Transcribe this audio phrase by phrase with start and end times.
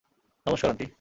[0.45, 0.85] নমস্কার, আন্টি।